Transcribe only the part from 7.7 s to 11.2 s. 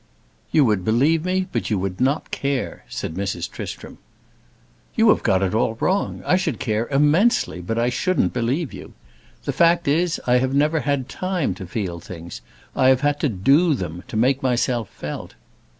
I shouldn't believe you. The fact is I have never had